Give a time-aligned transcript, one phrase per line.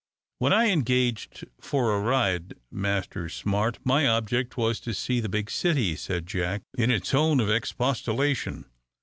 [0.39, 5.51] "When I engaged for a ride, Master Smart, my object was to see the big
[5.51, 8.65] city," said Jack, in a tone of expostulation.